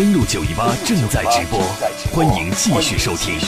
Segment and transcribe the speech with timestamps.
[0.00, 1.60] 登录九一八正在直播，
[2.10, 3.38] 欢迎继续收听。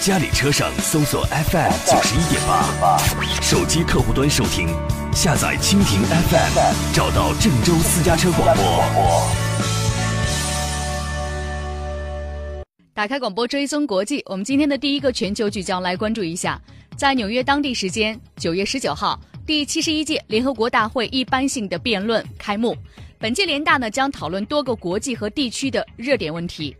[0.00, 2.96] 家里车上搜索 FM 九十一点八，
[3.42, 4.66] 手机客户端收听，
[5.12, 9.28] 下载蜻蜓 FM，找到郑州私家车广播。
[12.94, 16.58] 打开广播追踪国际，我们今天的第一个全球聚焦来关注一下，
[16.96, 22.74] 在纽约当地时间九月十九号，第七十一届联合国大会一般性的辩论开幕。
[23.22, 26.76] 本届联大呢将讨论多个国际和地区的热点问题，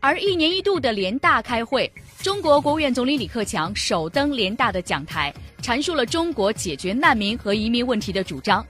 [0.00, 8.66] 而一年一度的联大开会，中国国务院总理李克强首登联大的讲台，阐述了中国解决难民和移民问题的主张。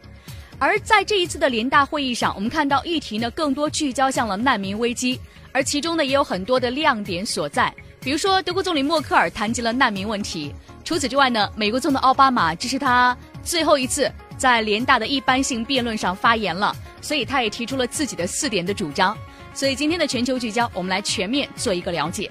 [0.59, 5.17] 而在这一次的联大会议上，我们看到议题呢更多聚焦向了难民危机，
[5.53, 10.53] 而其中呢也有很多的亮点所在，比如说德国总理默克尔谈及了难民问题。
[10.83, 14.11] 除此之外呢，美国总统奥巴马这是他最后一次
[14.43, 16.75] 在联大的一般性辩论上发言了。
[17.01, 19.17] 所以他也提出了自己的四点的主张，
[19.55, 22.29] 所以今天的全球聚焦，我们来全面做一个了解。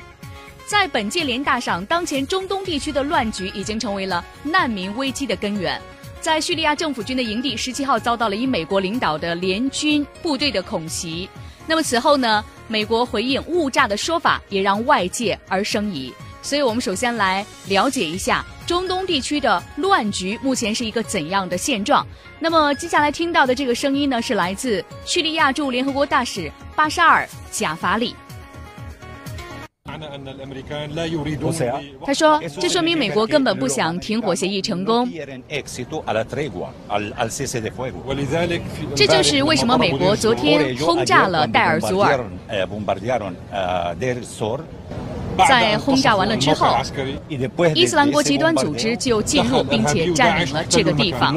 [0.66, 5.82] 在本届联大上，当前中东地区的乱局已经成为了难民危机的根源。
[6.20, 11.30] 在叙利亚政府军的营地，十七号遭到了以美国领导的联军部队的恐袭。
[11.66, 16.14] 那么此后呢，美国回应误炸的说法，也让外界而生疑。
[16.42, 18.46] 所以我们首先来了解一下。
[18.68, 22.08] 中东地区的乱局目前是一个怎样的现状？
[22.40, 28.16] 那么接下来听到的这个声音呢，是来自叙利亚驻联合国大使巴沙尔·贾法里。
[32.06, 35.10] 他说：“这说明美国根本不想停火协议成功。
[38.96, 42.24] 这就是为什么美国昨天轰炸了戴尔祖尔。”
[45.48, 46.78] 在轰炸完了之后，
[47.74, 51.36] 伊斯兰国极端组织就进入并且占领了这个地方。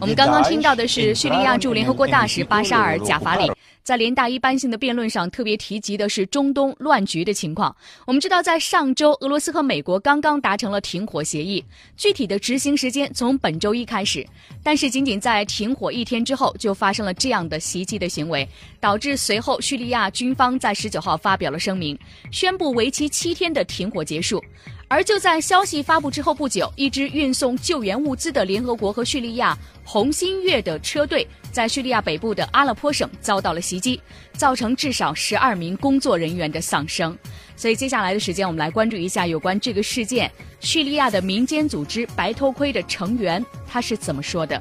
[0.00, 3.50] 我们刚刚听到的是叙利亚驻联合国大使巴沙尔·贾法里。
[3.90, 7.74] 在联大一般性的辩论上，特别提及的是中东乱局的情况。
[8.06, 11.64] 我们知道，在上周，俄罗斯和美国刚刚达成了停火协议，
[11.96, 14.24] 具体的执行时间从本周一开始。
[14.62, 18.48] 但是，仅仅在停火一天之后，就发生了这样的袭击的行为，
[18.78, 21.98] 导致随后叙利亚军方在十九号发表了声明，
[22.30, 24.40] 宣布为期七天的停火结束。
[24.86, 34.00] 而就在消息发布之后不久，一支运送救援物资的联合国和叙利亚红新月的车队，在叙利亚北部的阿勒颇省遭到了袭击，
[34.32, 37.16] 造成至少十二名工作人员的丧生。
[37.56, 40.30] 所以接下来的时间，我们来关注一下有关这个事件，
[40.60, 44.60] 叙利亚的民间组织“白头盔”的成员他是怎么说的。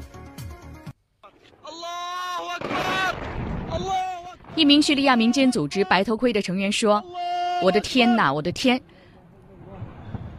[4.55, 7.01] 一名叙利亚民间组织“白头盔”的成员说
[7.63, 8.81] ：“我的天哪，我的天！”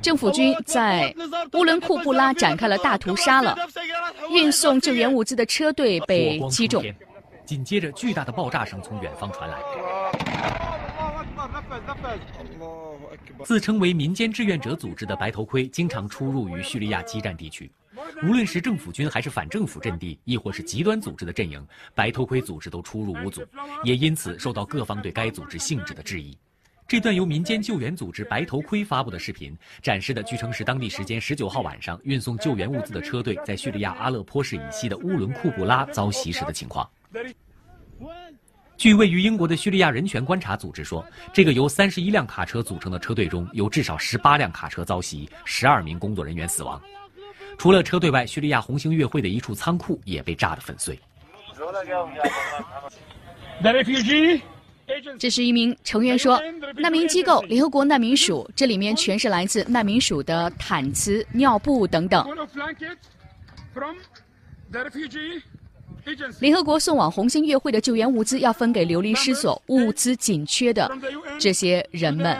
[0.03, 1.15] 政府军在
[1.53, 3.57] 乌伦库布拉展开了大屠杀了，
[4.31, 6.85] 运送救援物资的车队被击中。
[7.45, 9.59] 紧接着，巨大的爆炸声从远方传来。
[13.45, 17.69] 自称为民间志愿者组织的白头盔，经常出入于叙利亚激战地区。
[18.23, 23.45] 无论是政府军还是反政府阵地，亦或是极端组织的阵营，白头盔组织都出入无阻，
[23.83, 26.39] 也因此受到各方对该组织性质的质疑。
[26.91, 36.91] 这段由民间救援组织“白头盔”发布的视频，展示的据称是当地时间十九号晚上运送救援物资的车队在叙利亚阿勒颇市以西的乌伦库布拉遭袭时的情况。
[38.77, 46.83] 据位于英国的叙利亚人权观察组织说，这个由三十一辆卡车组成的车队中有至少十八辆卡车遭袭，十二名工作人员死亡。
[47.57, 50.99] 除了车队外，叙利亚红星月会的一处仓库也被炸得粉碎。
[55.19, 56.41] 这是一名成员说
[56.77, 62.27] ：“难民机构联合国难民署，这里面全是来自难民署的毯子、尿布等等。
[66.41, 70.91] 联合国送往红星月会的救援物资要分给流离失所、物资紧缺的
[71.39, 72.39] 这些人们。”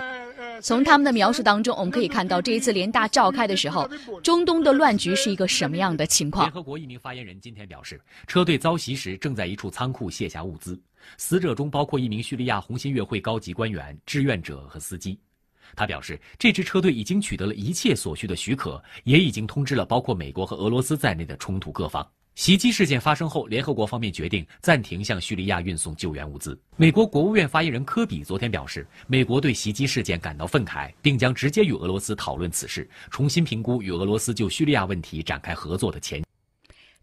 [0.63, 3.89] 从他们的描述当中，我们可以看到这一次联大召开的时候，
[4.23, 6.45] 中东的乱局是一个什么样的情况？
[6.45, 10.79] 联合国一名发言人今天表示，车队遭袭时正在一处仓库卸下物资，
[11.17, 15.19] 死者中包括一名叙利亚红新月会高级官员、志愿者和司机。
[15.77, 22.05] 他表示，这支车队已经取得了一切所需的许可，也已经通知了包括美国和俄罗斯在内的冲突各方。
[22.37, 26.59] 袭击事件发生后，联合国方面决定暂停向叙利亚运送救援物资。
[26.77, 36.23] 美国国务院发言人科比昨天表示，美国对袭击事件感到愤慨，并将直接与俄罗斯讨论此事，重新评估与俄罗斯就叙利亚问题展开合作的前。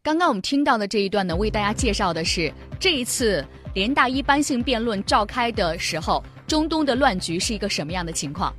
[0.01, 3.45] 刚刚我们听到的这一段呢，为大家介绍的是这一次
[3.77, 8.51] 联大一般性辩论召开的时候，中东的乱局是一个什么样的情况？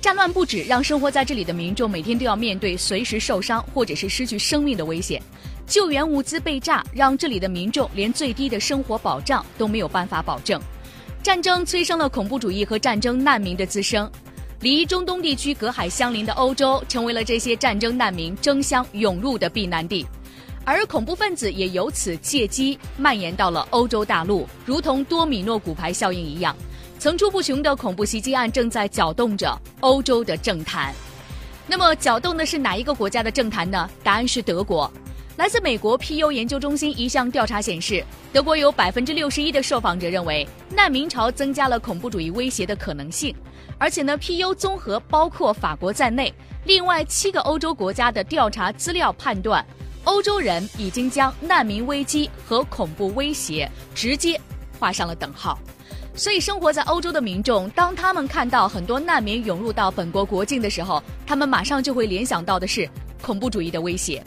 [0.00, 5.22] 战乱不止，让生活在这里的民众每天都要面对随时受伤或者是失去生命的危险。
[5.64, 10.60] 救援物资被炸，让这里的民众连最低的生活保障都没有办法保证。
[11.22, 14.10] 战争催生了恐怖主义和战争难民的滋生，
[14.58, 20.04] 离中东地区隔海相邻的欧洲成为了这些战争难民争相涌入的避难地，
[20.64, 26.56] 而恐怖分子也由此借机蔓延到了欧洲大陆，如同多米诺骨牌效应一样，
[26.98, 30.94] 层出不穷的恐怖袭击案正在搅动着欧洲的政坛。
[31.66, 33.88] 那么，搅动的是哪一个国家的政坛呢？
[34.02, 34.90] 答案是德国。
[35.36, 43.34] 来自美国 PU 研究中心一项调查显示，德国有百分之六十一的受访者认为难民潮增加了恐怖主义威胁的可能性。
[43.76, 46.32] 而且呢，PU 综合包括法国在内，
[46.64, 49.64] 另外七个欧洲国家的调查资料判断，
[50.04, 54.40] 欧洲人已经将难民危机和恐怖威胁直接
[54.78, 55.58] 画上了等号。
[56.14, 62.88] 所以，生活在欧洲的民众，当他们看到很多难民涌入到本国国境的时候，他们马上就会联想到的是
[63.20, 64.22] 恐怖主义的威胁。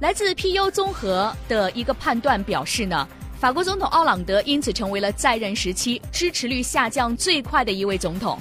[0.00, 3.06] 来自 PU 综合的一个判断表示呢，
[3.38, 8.36] 法国总统奥朗德因此成为了在任时期支持率下降最快的一位总统，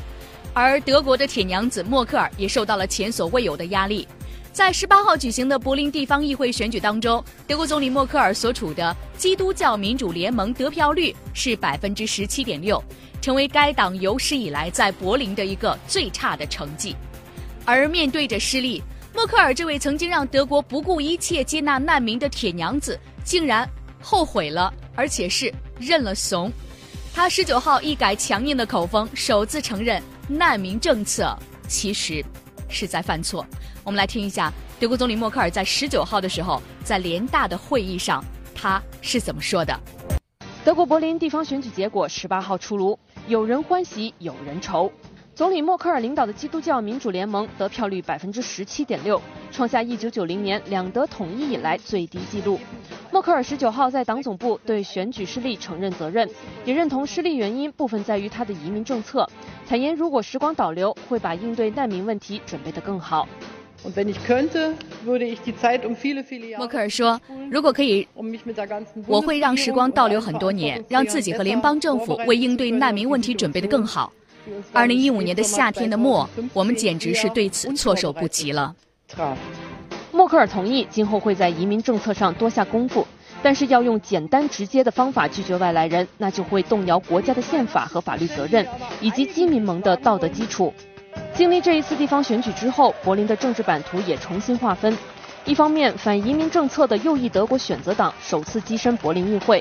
[0.55, 4.07] 而德国的铁娘子默克尔也受到了前所未有的压力。
[4.53, 12.83] 在十八号举行的柏林地方议会选举当中，德国总理默克尔所处的基督教民主联盟得票率是百分之十七点六，
[13.21, 16.95] 成为该党有史以来在柏林的一个最差的成绩。
[17.65, 18.81] 而面对着失利。
[19.13, 23.69] 默克尔这位曾经让德国不顾一切接纳难民的铁娘子，竟然
[24.01, 26.49] 后悔了，而且是认了怂。
[27.13, 31.37] 他十九号一改强硬的口风，首次承认难民政策
[31.67, 32.23] 其实
[32.71, 33.45] 是在犯错。
[33.83, 38.23] 我们来听一下德国总理默克尔在十九号的时候在联大的会议上
[38.55, 39.79] 他是怎么说的。
[40.63, 42.97] 德国柏林地方选举结果十八号出炉，
[43.27, 44.91] 有人欢喜有人愁。
[45.33, 49.19] 总理默克尔领导的基督教民主联盟得票率百分之十七点六，
[49.49, 52.59] 创下一九九零年两德统一以来最低纪录。
[53.11, 56.29] 默克尔十九号在党总部对选举失利承认责任，
[56.65, 59.27] 也认同失利原因部分在于他的移民政策，
[59.65, 63.25] 坦言如果时光倒流，会把应对难民问题准备得更好。
[66.57, 67.19] 默克尔说
[67.49, 68.07] ：“如果可以，
[69.07, 74.11] 我会让时光倒流很多年，让自己和联邦政府为应对难民问题准备得更好。”
[74.71, 78.75] 二零一五年的夏天的末，我们简直是对此措手不及了。
[80.11, 83.07] 默克尔同意今后会在移民政策上多下功夫，
[83.41, 88.65] 但是要用简单直接的方法拒绝外来人，那就会动摇国家的宪法和法律责任，
[88.99, 90.73] 以及基民盟的道德基础。
[91.33, 94.97] 经历这一次地方选举之后，柏林的政治版图也重新划分。
[95.43, 99.59] 一方面，反移民政策的右翼德国选择党首次跻身柏林议会；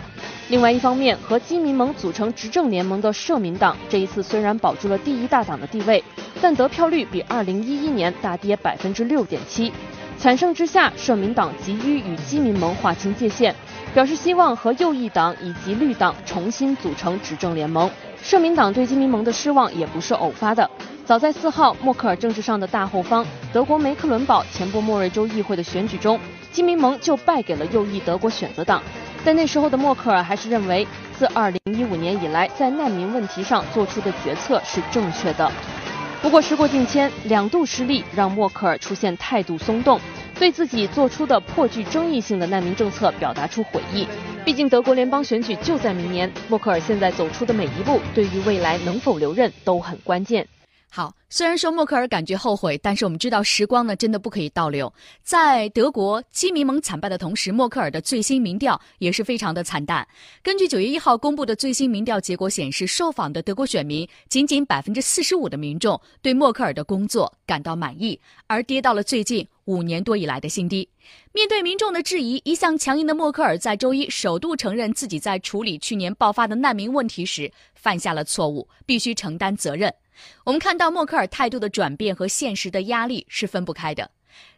[0.49, 6.05] 另外一方面，和基民盟组成执政联盟的社民党这一次虽然保住了第一大党的地位，
[6.43, 9.73] 但得票率比2011年大跌百分之六点七。
[10.19, 13.55] 惨胜之下，社民党急于与基民盟划清界限，
[13.94, 17.91] 表示希望和右翼党以及绿党重新组成执政联盟。
[18.23, 20.71] 社民党对基民盟的失望也不是偶发的。
[21.11, 26.17] 早在四号，默克尔政治上的大后方德国梅克伦堡前部莫瑞州议会的选举中，
[26.53, 28.81] 基民盟就败给了右翼德国选择党。
[29.25, 30.87] 但那时候的默克尔还是认为，
[31.19, 35.51] 自2015年以来在难民问题上做出的决策是正确的。
[36.23, 40.01] 不过时过境迁，两度失利让默克尔出现态度松动，
[40.39, 44.06] 对自己做出的颇具争议性的难民政策表达出悔意。
[44.45, 50.46] 毕竟德国联邦选举就在明年，默克尔现在走出的每一步，对于未来能否留任都很关键。
[51.32, 54.93] 虽然说默克尔感觉后悔，但是我们知道时光呢，真的不可以倒流。
[55.22, 60.06] 在德国基民盟惨败的同时，默克尔的最新民调也是非常的惨淡。
[60.43, 68.19] 根据九月一号公布的最新民调结果显示，受访的德国选民仅仅百分之四十五的民众对默克尔的工作感到满意，
[68.49, 70.89] 而跌到了最近五年多以来的新低。
[71.32, 79.94] 面对民众的质疑，一向强硬的默克尔在周一首度承认自己在处理去年爆发的难民问题时犯下了错误，必须承担责任。
[80.44, 84.10] 我们看到默克尔态度的转变和现实的压力是分不开的。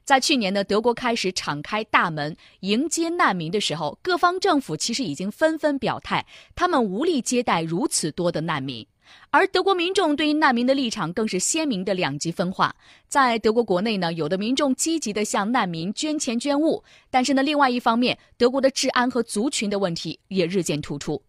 [0.04, 8.86] 在去年呢，德国开始敞开大门迎接难民的时候，各方政府其实已经纷纷表态，他们无力接待如此多的难民。
[9.30, 12.74] 而德国民众对于难民的立场更是鲜明的两极分化。
[13.08, 21.22] 在德国国内呢，有的民众积极的向难民捐钱捐物，但是呢，另外一方面，德国的治安和族群的问题也日渐突出。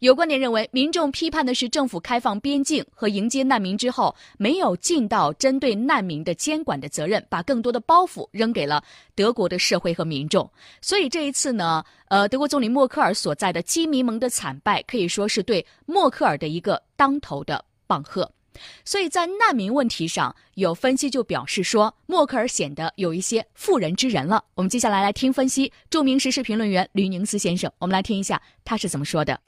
[0.00, 8.82] 有观点认为，民众批判的是政府开放边境和迎接难民之后，没有尽到针对难民的监管的责任，把更多的包袱扔给了
[9.14, 10.50] 德国的社会和民众。
[10.80, 18.30] 所以这一次呢，呃，德国总理默克尔所在的基民盟的惨败，可以说是对默克尔的一个当头的棒喝。
[18.84, 24.44] 所以在难民问题上，有分析就表示说，默克尔显得有一些妇人之仁了。
[24.54, 29.40] 我们接下来来听分析，著名时事评论员吕宁思先生，我们来听一下他是怎么说的。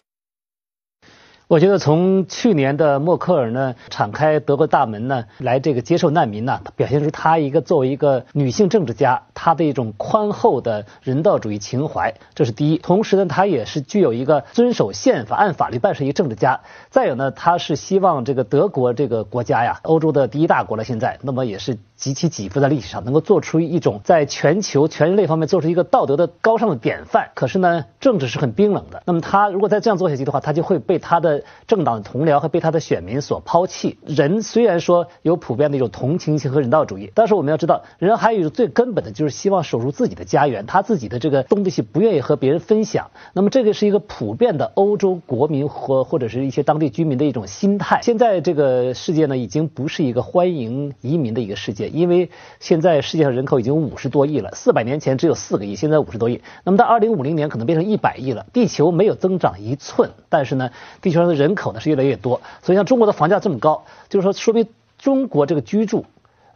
[1.48, 12.78] 我觉得从去年的默克尔呢敞开德国大门呢来这个接受难民呢，表现出她一个作为一个女性政治家，她的一种宽厚的人道主义情怀，这是第一。
[12.78, 16.62] 同时呢，她也是具有一个遵守宪法、按法律办事一个政治家。
[16.90, 27.30] 再有呢，她是希望这个德国这个国家呀，欧洲的第一大国了，现在那么也是极其几负在历史上能够做出一种在全球全人类方面做出一个道德的高尚的典范。
[27.36, 29.00] 可是呢，政治是很冰冷的。
[29.06, 31.35] 那么她如果再这样做下去的话，她就会被她的
[31.66, 33.98] 政党同僚和被他的选民所抛弃。
[34.04, 43.10] 人虽然说有普遍的一种同情心和人道主义，但是我们要知道，人还有一种最根本的，就是希望守住自己的家园，他自己的这个东西不愿意和别人分享。
[43.32, 48.00] 那么这个是一个普遍的欧洲国民或或者是一些当地居民的一种心态。
[48.02, 56.40] 现在这个世界呢，已经不是一个欢迎移民的一个世界，因为现在世界上人口已经五十多亿了，四百年前只有四个亿，现在五十多亿。
[56.64, 58.46] 那么到二零五零年可能变成一百亿了。
[58.52, 60.70] 地球没有增长一寸，但是呢，
[61.02, 64.68] 地球上人口呢是越来越多，所以像中国的房价这么高，就是说说明
[64.98, 66.04] 中国这个居住，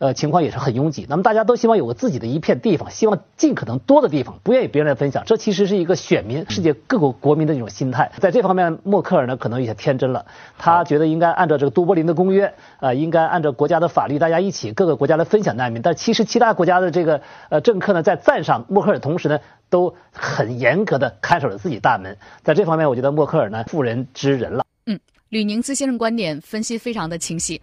[0.01, 1.07] 呃情况也是很拥挤。
[1.09, 5.23] 那么大家都希望有个自己的一片地方，希望尽可能多的地方，不愿意别人来分享。
[5.27, 8.11] 这其实是一个选民、世界各国国民的一种心态。
[8.19, 10.27] 在这方面，默克尔呢可能有些天真了，
[10.59, 15.83] 他觉得应该按照这个都柏林的公约，呃，应该按照国家的法律，大家一起各个国家来分享难民。
[15.83, 19.39] 但其实其他国家的这个呃政客呢，在赞赏默克尔的同时呢。
[19.71, 24.65] 都很严格的看守着自己大门，在这方面，我觉得默克尔呢，妇人之仁了。
[24.85, 24.99] 嗯，
[25.31, 27.61] 吕宁兹先生观点分析非常的清晰。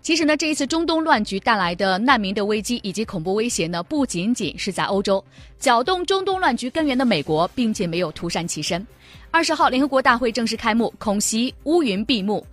[0.00, 5.22] 其实呢，这一次中东乱局带来的难民的危机以及恐怖威胁呢，不仅仅是在欧洲，
[5.58, 8.84] 搅动中东乱局根源的美国，并且没有独善其身。
[9.30, 12.44] 二十号，联合国大会正式开幕，恐袭乌云闭目，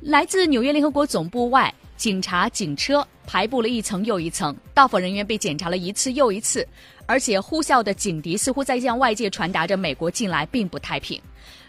[0.00, 1.72] 来自纽约联合国总部外。
[1.96, 6.66] 警察警车排布了一层又一层，到访人员被检查了一次又一次，
[7.06, 11.18] 而且呼啸的警笛似乎在向外界传达着美国近来并不太平。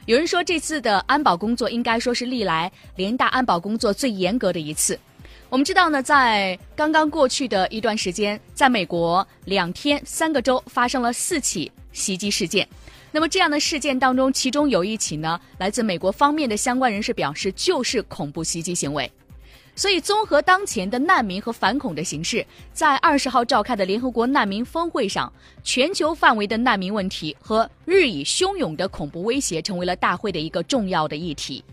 [0.07, 4.97] 有人说，这次的安保工作应该说是历来联大安保工作最严格的一次。
[5.49, 12.65] 我们知道呢，在刚刚过去的一段时间，在美国两天三个州发生了四起袭击事件。
[13.11, 19.11] 那么这样的事件当中，其中有一起呢，来自美国方面的相关人士表示，就是恐怖袭击行为。
[19.77, 22.43] 所以，综合当前的难民和反恐的形势，
[22.73, 25.31] 在二十号召开的联合国难民峰会上，
[25.63, 31.63] 全球范围的难民问题和日益汹涌的恐怖威胁成为了大会的一个重要的议题。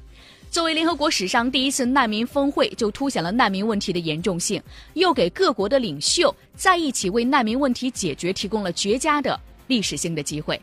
[0.51, 10.61] 作为联合国史上第一次难民峰会，就凸显了难民问题的严重性，又给各国的领袖在一起为难民问题解决提供了绝佳的历史性的机会。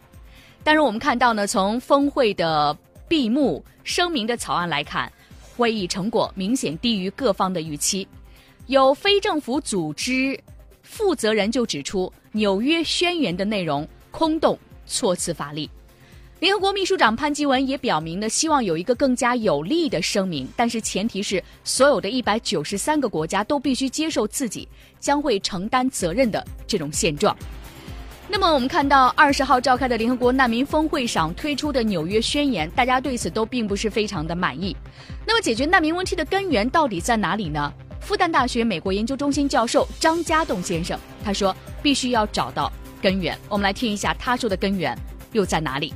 [0.63, 5.11] 但是，我们看到呢，从峰会的闭幕声明的草案来看。
[5.61, 8.07] 会议成果明显低于各方的预期，
[8.65, 10.39] 有非政府组织
[10.81, 15.69] 负责人就指出，《纽约宣言》的内容空洞、措辞乏力。
[16.39, 24.67] 联合国秘书长潘基文也表明呢，希望有一个更加有力的声明，但是前提是所有的一百九十三个国家都必须接受自己
[24.99, 27.37] 将会承担责任的这种现状。
[28.33, 34.73] 那么，我们看到二十号召开的联合国难民峰会上推出的《纽约宣言》，大家对此都并不是非常的满意。
[35.27, 37.73] 那么，解决难民问题的根源到底在哪里呢？
[37.99, 42.71] 复旦大学美国研究中心教授张家栋先生他说：“必须要找到
[43.01, 44.97] 根源。”我们来听一下他说的根源
[45.33, 45.93] 又在哪里。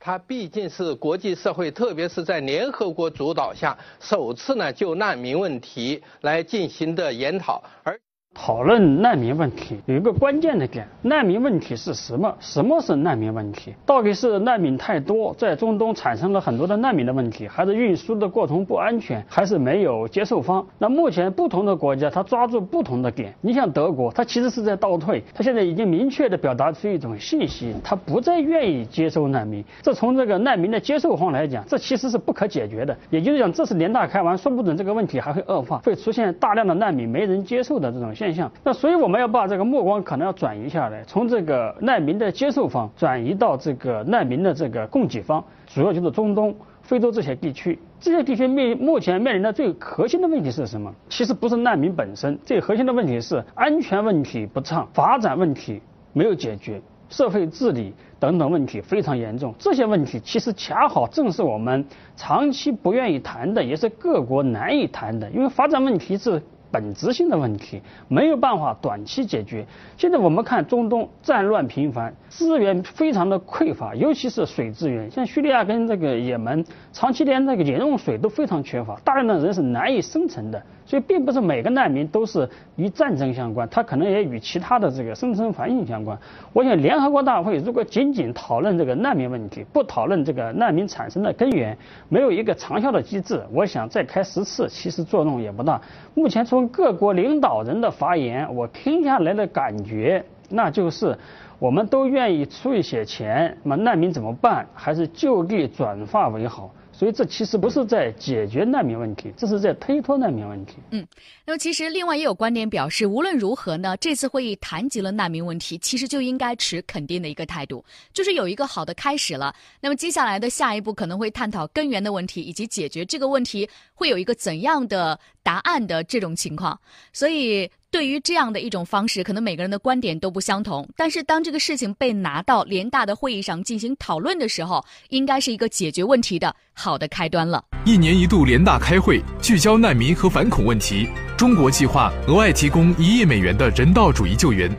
[0.00, 8.00] 它毕竟是国际社会，特别是在联合国主导下首次呢就难民问题来进行的研讨，而。
[8.38, 12.32] 讨论难民问题有一个关键的点：难民问题是什么？
[12.38, 13.74] 什么是难民问题？
[13.86, 20.64] 到底是难民太多，在中东产生了很多的难民的问题，还是运输的过程不安全，还是没有接受方？
[20.78, 23.34] 那目前不同的国家，他抓住不同的点。
[23.40, 29.64] 你像德国，他其实是在倒退，他现在已经明确的表达出一种信息，他不再愿意接收难民。
[29.82, 32.94] 这从这个难民的接受方来讲，这其实是不可解决的。
[33.08, 38.25] 也就是讲，这是联大开完，说不准这个问题还会恶化，会出现大量的难民没人接受的这种现。
[38.26, 46.52] 现象，那所以我们要把这个目光可能要转移下来，从这个难民的接受方转移到这个难民的这个供给方，主要就是中东、
[46.82, 47.78] 非洲这些地区。
[48.00, 50.92] 这些地区面目前面临的最核心的问题是什么？
[51.08, 55.80] 其实不是难民本身，最核心的问题是安全问题不畅，发展问题
[56.12, 59.54] 没有解决，社会治理等等问题非常严重。
[59.56, 61.84] 这些问题其实恰好正是我们
[62.16, 66.42] 长期不愿意谈的，也是各国难以谈的，因为发展问题是。
[66.70, 69.66] 本质性的问题，没有办法短期解决。
[69.96, 80.62] 现在我们看中东战乱频繁，资源非常的匮乏，尤其是水资源，像叙利亚跟这个也门，长期连那个饮用水都非常缺乏，大量的人是难以生存的。
[80.86, 86.16] 所以，并不是每个难民都是与战争相关，他可能也与其他的这个生存环境相关。
[86.52, 91.76] 我想，联合国大会如果仅仅讨论这个难民问题，不讨论这个难民产生的根源，
[92.08, 95.80] 没有一个长效的机制，我想再开十次，其实作用也不大。
[96.14, 101.18] 目前从各国领导人的发言，我听下来的感觉，那就是
[101.58, 104.64] 我们都愿意出一些钱，那难民怎么办？
[104.72, 106.70] 还是就地转化为好。
[106.98, 110.76] 所以这其实不是在解决难民问题，这是在推脱难民问题。
[110.92, 111.06] 嗯，
[111.44, 117.84] 那么其实另外也有观点表示，无论如何呢，这次会议谈及了难民问题，其实就应该持肯定的一个态度，
[118.14, 119.54] 就是有一个好的开始了。
[119.82, 126.80] 那么接下来的下一步可能会探讨根源的问题，以及解决这个问题会有一个怎样的答案的这种情况。
[127.12, 127.70] 所以。
[127.96, 130.86] 对于这样的一种方式，可能每个人的观点都不相同。
[130.94, 137.64] 但是，当这个事情被拿到联大的会议上进行讨论的时候，应该是一个解决问题的好的开端了。
[137.86, 141.08] 一年一度联大开会，聚焦难民和反恐问题。
[141.38, 144.70] 中国计划额外提供一亿美元的人道主义救援。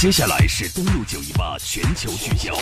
[0.00, 2.52] 接下来是登陆九一八全球聚焦，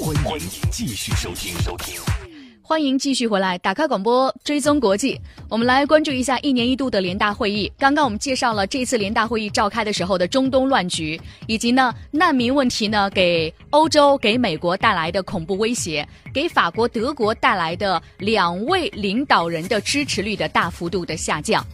[0.00, 2.25] 欢迎继续收听收听。
[2.68, 5.20] 欢迎继续回来，打开广播，追踪国际。
[5.48, 7.70] 我们来关注一下一年一度的联大会议。
[7.78, 16.04] 刚刚我们介绍了这次联大会议召开的时候的中东乱局，以及呢难民问题呢给欧洲、给美国带来的恐怖威胁，
[16.34, 21.64] 给法国、德国带来的两位领导人的支持率的大幅度的下降。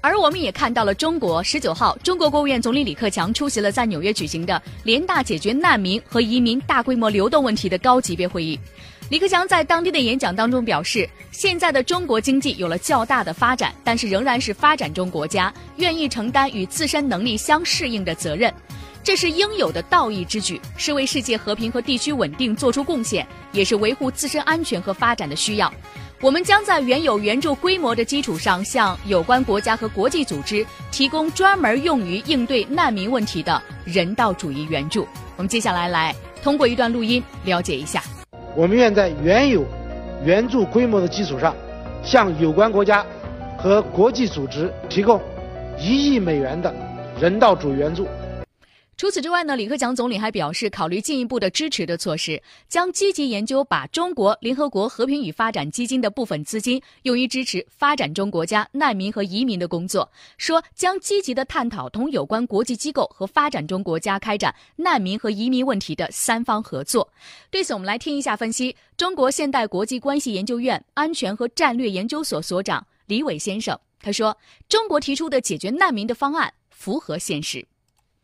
[0.00, 8.58] 而我们也看到了，中国十九号，中国国务院总理李克强出席了在纽约举行的联大解决难民和移民大规模流动问题的高级别会议。
[9.12, 18.50] 李克强在当地的演讲当中表示，现在的中国经济有了较大的发展，但是仍然是发展中国家，愿意承担与自身能力相适应的责任，
[19.04, 25.70] 这是应有的道义之举，是为世界和平和地区稳定做出贡献，也是维护自身安全和发展的需要。
[26.22, 35.06] 我们将在原有援助规模的基础上，向有关国家和国际组织提供专门用于应对难民问题的人道主义援助。
[35.36, 38.02] 我们接下来来通过一段录音了解一下。
[38.54, 39.64] 我们愿在原有
[40.24, 41.54] 援助规模的基础上，
[42.02, 43.04] 向有关国家
[43.56, 45.20] 和国际组织提供
[45.78, 46.72] 一亿美元的
[47.20, 48.06] 人道主义援助。
[49.02, 60.08] 除此之外呢，李克强总理还表示，考虑进一步的支持的措施，将积极研究把中国联合国和平与发展基金的部分资金用于支持发展中国家难民和移民的工作。
[60.38, 67.12] 说将积极的探讨同有关国际机构和发展中国家开展难民和移民问题的三方合作。
[67.50, 68.76] 对此，我们来听一下分析。
[68.96, 74.38] 中国现代国际关系研究院安全和战略研究所所长李伟先生他说
[74.70, 77.66] ：“中国提出的解决难民的方案符合现实。”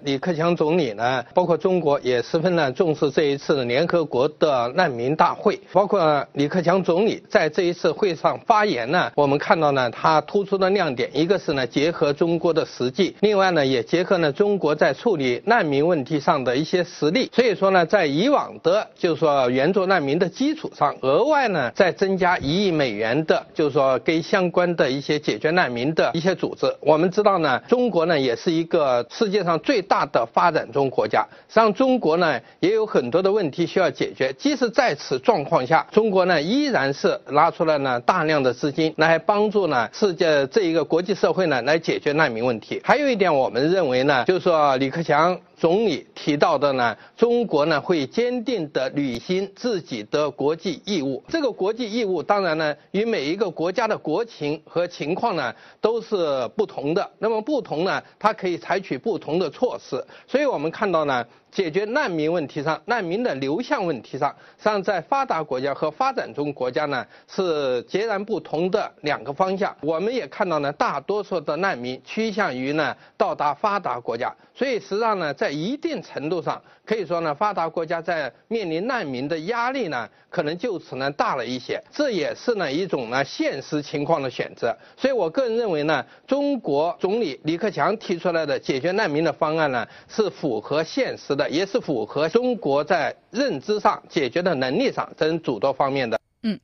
[0.05, 5.59] 李克强总理呢，包括中国也十分呢重视这一次联合国的难民大会。
[5.73, 17.29] 包括李克强总理在这一次会上发言呢，我们看到呢，他突出的亮点，一个是呢结合中国的实际，另外呢也结合呢中国在处理难民问题上的一些实力。
[17.35, 26.73] 所以说呢，在以往的就是说援助难民的基础上，额外呢再增加一亿美元的，就是说给相关的一些解决难民的一些组织。
[26.79, 34.33] 我们知道呢，中国呢也是一个世界上最大的发展中国家，实际上中国呢也有很多的问题需要解决。
[34.35, 42.81] 即使在此状况下，中国呢依然是拉出了呢大量的资金来帮助呢世界这一个国际社会呢来解决难民问题。
[42.85, 45.37] 还有一点，我们认为呢，就是说李克强。
[45.59, 51.23] 总理提到的呢，中国呢会坚定地履行自己的国际义务。
[51.29, 57.11] 这个国际义务当然呢与每一个国家的国情和情况呢都是不同的。
[57.19, 60.03] 那么不同呢，它可以采取不同的措施。
[60.27, 61.27] 所以我们看到呢。
[61.51, 69.75] 解决难民问题上，难民的流向问题上，实际上在发达国家和发展中国家呢是截然不同的两个方向。
[69.81, 81.83] 我们也看到呢，大多数的难民趋向于呢到达发达国家，所以实际上呢，在一定程度上可以说呢，发达国家在面临难民的压力呢，可能就此呢大了一些。
[81.91, 84.77] 这也是呢一种呢现实情况的选择。
[84.99, 91.38] 所以我个人认为呢，中国总理李克强提出来的解决难民的方案呢，是符合现实。
[91.39, 96.21] 的也是符合中国在认知上、解决的能力上等诸多方面的。
[96.43, 96.61] 嗯。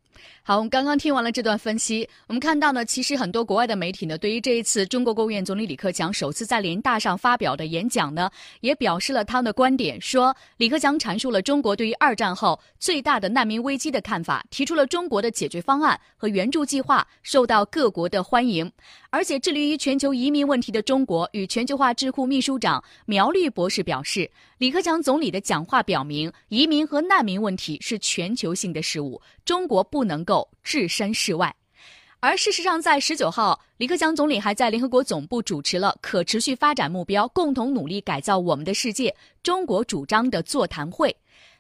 [0.47, 18.71] 好，我们刚刚听完了这段分析，我们看到呢，其实很多国外的媒体呢，对于这一次中国国务院总理李克强首次在联大上发表的演讲呢，也表示了他们的观点，说李克强阐述了中国对于二战后最大的难民危机的看法，提出了中国的解决方案和援助计划，受到各国的欢迎。
[19.15, 31.55] 而且致力于全球移民问题的中国与全球化智库秘书长苗绿博士表示，李克强总理的讲话表明，移民和难民问题是全球性的事务，中国不能够置身事外。
[32.19, 41.17] 而事实上，在十九号，李克强总理还在联合国总部主持了可持续发展目标共同努力改造我们的世界中国主张的座谈会。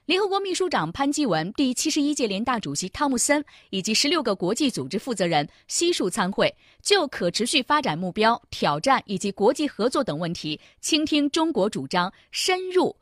[0.07, 12.95] 联合国秘书长潘基文、第七十一届联大主席汤姆森以及十六个国际组织负责人悉数参会，就可持续发展目标、挑战以及国际合作等问题，倾听中国主张，深入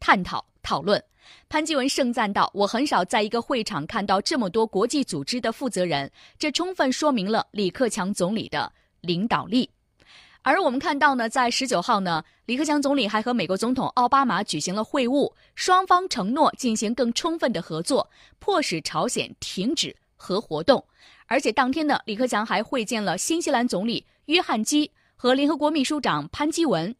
[0.00, 1.00] 探讨讨论。
[1.48, 9.70] 潘基文盛赞道：“我很少在一个会场看到这么多国际组织的负责人，这充分说明了李克强总理的领导力。”
[10.42, 20.82] 而我们看到呢，在十九号呢，李克强总理还和美国总统奥巴马举行了会晤，双方承诺进行更充分的合作，迫使朝鲜停止核活动。
[21.26, 26.94] 而且当天呢，李克强还会见了新西兰总理约翰基和联合国秘书长潘基文。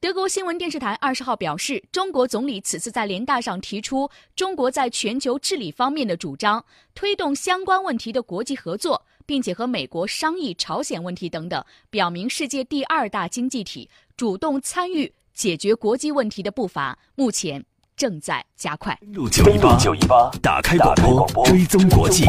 [0.00, 17.64] 德国新闻电视台二十号表示，中国总理此次在联大上提出中国在全球治理方面的主张，推动相关问题的国际合作，并且和美国商议朝鲜问题等等，表明世界第二大经济体主动参与解决国际问题的步伐目前
[17.96, 18.98] 正在加快。
[19.12, 20.94] 入九一八九一八，打开广
[21.32, 22.24] 播，追踪国际。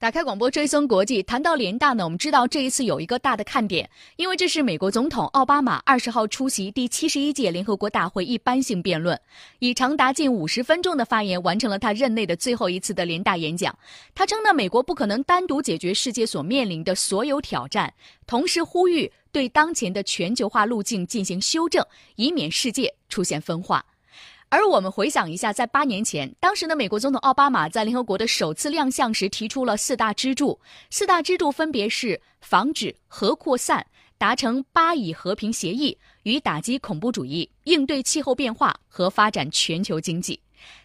[0.00, 9.20] 打开广播追踪国际，谈到联大呢，我们知道这一次有一个大的看点，因为这是美国总统奥巴马二十号出席第七十一届联合国大会一般性辩论，
[9.58, 13.76] 以长达近五十分钟的发言完成了他任内的最后一次的联大演讲。
[14.14, 17.92] 他称呢，美国不可能单独解决世界所面临的所有挑战，
[18.24, 21.84] 同时呼吁对当前的全球化路径进行修正，
[22.14, 23.84] 以免世界出现分化。
[24.50, 30.58] 而我们回想一下，在八年前，当时的美国总统奥巴马在联合国的首次亮相时，提出了四大支柱。
[30.88, 33.84] 四大支柱分别是防止核扩散、
[34.16, 40.40] 达成巴以和平协议、与打击恐怖主义、应对气候变化和发展全球经济。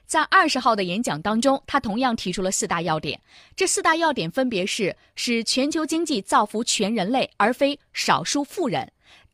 [0.06, 3.18] 在二十号的演讲当中，他同样提出了四大要点。
[3.56, 8.86] 这四大要点分别是：使全球经济造福全人类，而非少数富人；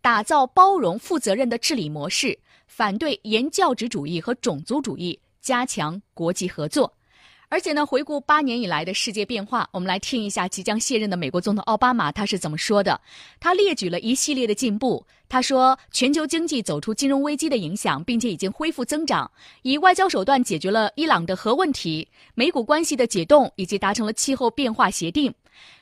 [0.01, 2.37] 打造包容、负责任的治理模式。
[2.69, 6.93] 反对言教旨主义和种族主义，加强国际合作。
[7.49, 13.01] 而且呢，回顾八年以来的世界变化，我们来听一下即将卸任的美国总统奥巴马他是怎么说的。
[13.39, 15.03] 他列举了一系列的进步。
[15.27, 19.29] 他说，全球经济走出金融危机的影响，并且已经恢复增长，
[19.63, 25.33] 以外交手段解决了伊朗的核问题，美股关系的解冻，以及达成了气候变化协定。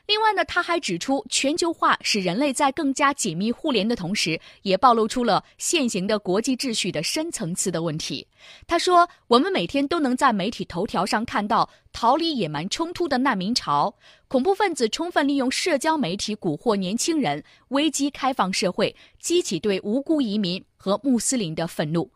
[0.05, 8.25] 另外呢，他还指出，全球化使人类在更加紧密互联的同时，也暴露出了现行的国际秩序的深层次的问题。
[8.65, 13.93] 他说：“我们每天都能在媒体头条上看到逃离野蛮冲突的难民潮，
[14.29, 22.09] 恐怖分子充分利用社交媒体蛊惑年轻人，危机开放社会，激起对无辜移民和穆斯林的愤怒。”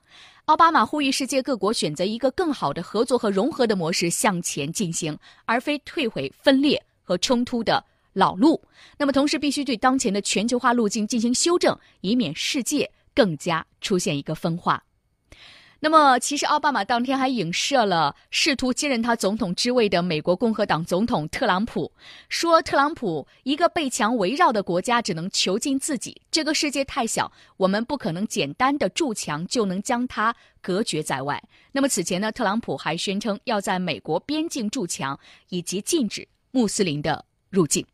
[0.46, 6.82] 奥巴马呼吁世界各国选择一个更好的合作和融合的模式向前进行，而非退回分裂。
[7.12, 8.62] 和冲突的老路，
[8.98, 14.82] 那么同时必须对当前的全球化路径进行修正，以免世界更加出现一个分化。
[15.82, 21.92] 那么，其实奥巴马当天还影射了试图接任他总统之位的美国共和党总统特朗普，
[22.30, 31.44] 说特朗普一个被墙围绕的国家只能囚禁自己，这个世界太小，我们不可能简单的筑墙就能将它隔绝在外。
[31.74, 35.20] 那么此前呢，特朗普还宣称要在美国边境筑墙，
[35.50, 36.26] 以及禁止。
[36.52, 37.86] 穆斯林的入境。